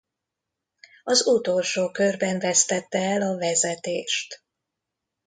Az 1.03 1.27
utolsó 1.27 1.91
körben 1.91 2.39
vesztette 2.39 2.97
el 2.97 3.21
a 3.21 3.37
vezetést. 3.37 4.43